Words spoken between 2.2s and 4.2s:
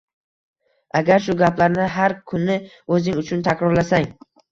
kuni o‘zing uchun takrorlasang